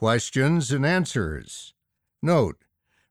[0.00, 1.74] questions and answers.
[2.22, 2.64] Note,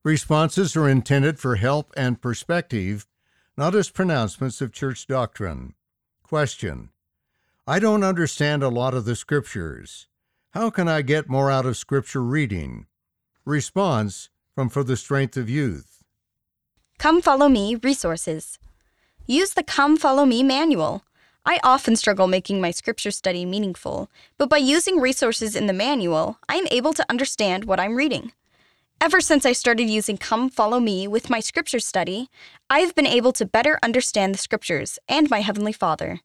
[0.04, 3.05] responses are intended for help and perspective,
[3.55, 5.75] not as pronouncements of church doctrine.
[6.24, 6.90] Question
[7.67, 10.07] I don't understand a lot of the scriptures.
[10.54, 12.88] How can I get more out of scripture reading?
[13.46, 16.02] Response from For the Strength of Youth.
[16.98, 18.58] Come Follow Me resources.
[19.28, 21.04] Use the Come Follow Me manual.
[21.46, 26.38] I often struggle making my scripture study meaningful, but by using resources in the manual,
[26.48, 28.34] I am able to understand what I'm reading.
[29.02, 32.30] Ever since I started using Come Follow Me with my scripture study,
[32.70, 36.20] I've been able to better understand the scriptures and my Heavenly Father.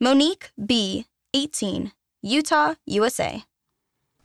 [0.00, 3.44] Monique B., 18, Utah, USA.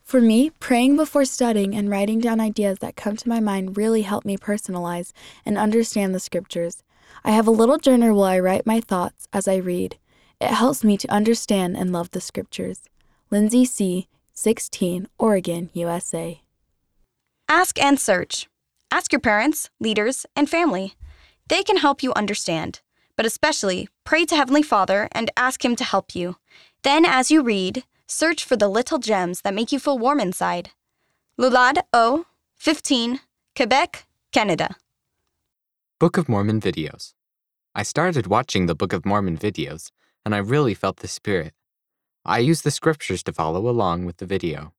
[0.04, 4.02] For me, praying before studying and writing down ideas that come to my mind really
[4.04, 5.12] help me personalize
[5.46, 6.84] and understand the scriptures.
[7.24, 9.98] I have a little journal where I write my thoughts as I read.
[10.42, 12.82] It helps me to understand and love the scriptures.
[13.30, 16.42] Lindsay C., 16, Oregon, USA.
[17.50, 18.48] Ask and search.
[18.90, 20.94] Ask your parents, leaders, and family.
[21.50, 22.80] They can help you understand,
[23.18, 26.38] but especially pray to Heavenly Father and ask Him to help you.
[26.84, 30.70] Then, as you read, search for the little gems that make you feel warm inside.
[31.38, 33.20] Lulad O, 15,
[33.56, 34.76] Quebec, Canada.
[36.00, 37.14] Book of Mormon videos.
[37.76, 39.92] I started watching the Book of Mormon videos,
[40.30, 41.56] and I really felt the Spirit.
[42.24, 44.74] I use the scriptures to follow along with the video.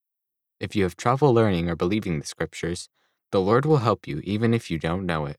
[0.61, 2.87] If you have trouble learning or believing the scriptures,
[3.33, 5.35] the Lord will help you even if you don't know it.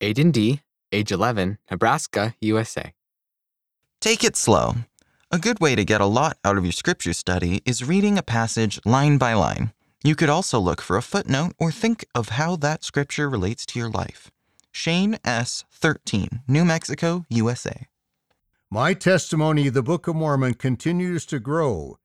[0.00, 0.60] Aiden D.,
[0.92, 2.92] age 11, Nebraska, USA.
[4.00, 4.76] Take it slow.
[5.32, 8.22] A good way to get a lot out of your scripture study is reading a
[8.22, 9.72] passage line by line.
[10.04, 13.80] You could also look for a footnote or think of how that scripture relates to
[13.80, 14.30] your life.
[14.70, 17.88] Shane S., 13, New Mexico, USA.
[18.72, 21.98] My testimony, the Book of Mormon, continues to grow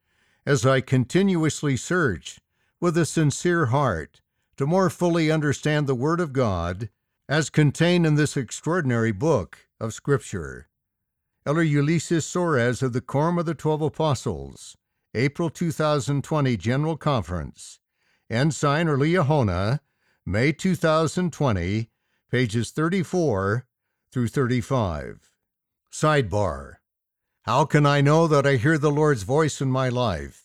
[0.45, 2.41] as I continuously search
[2.81, 4.19] with a sincere heart
[4.57, 6.89] to more fully understand the Word of God
[7.29, 10.67] as contained in this extraordinary book of Scripture.
[11.45, 14.75] Elder Ulysses Soares of the Quorum of the Twelve Apostles,
[15.15, 17.79] April 2020 General Conference,
[18.29, 19.79] Ensign or Liahona,
[20.25, 21.89] May 2020,
[22.29, 23.65] pages 34
[24.11, 25.31] through 35.
[25.91, 26.75] Sidebar
[27.43, 30.43] How can I know that I hear the Lord's voice in my life?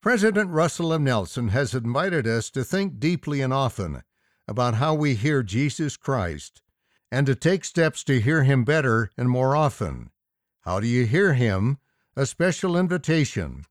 [0.00, 1.04] President Russell M.
[1.04, 4.02] Nelson has invited us to think deeply and often
[4.48, 6.62] about how we hear Jesus Christ
[7.12, 10.10] and to take steps to hear Him better and more often.
[10.62, 11.78] How do you hear Him?
[12.16, 13.66] A special invitation.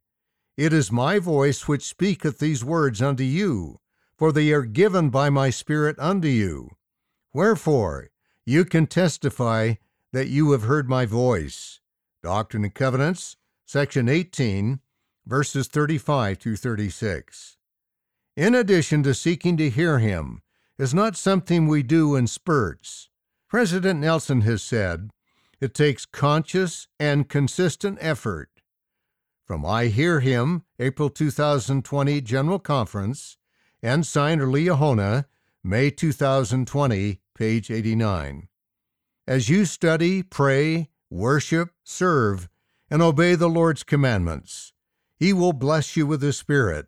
[0.58, 3.80] It is my voice which speaketh these words unto you,
[4.18, 6.72] for they are given by my Spirit unto you.
[7.32, 8.10] Wherefore,
[8.44, 9.76] you can testify
[10.14, 11.80] that you have heard my voice.
[12.24, 13.38] Doctrine and Covenants,
[13.68, 14.80] section 18,
[15.28, 17.58] verses 35 through 36.
[18.36, 20.42] In addition to seeking to hear him,
[20.78, 23.10] is not something we do in spurts.
[23.48, 25.12] President Nelson has said,
[25.64, 28.50] it takes conscious and consistent effort.
[29.46, 33.38] From I Hear Him, April 2020 General Conference,
[33.82, 35.26] Ensign or Liahona,
[35.64, 38.50] May 2020, page 89.
[39.26, 42.50] As you study, pray, worship, serve,
[42.90, 44.74] and obey the Lord's commandments,
[45.16, 46.88] He will bless you with His Spirit,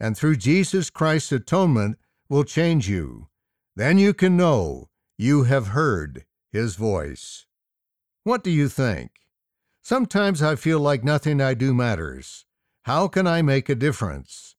[0.00, 3.28] and through Jesus Christ's atonement will change you.
[3.76, 7.46] Then you can know you have heard His voice.
[8.22, 9.10] What do you think?
[9.82, 12.44] Sometimes I feel like nothing I do matters.
[12.84, 14.56] How can I make a difference?